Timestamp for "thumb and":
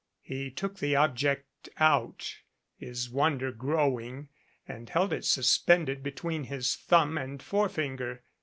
6.75-7.39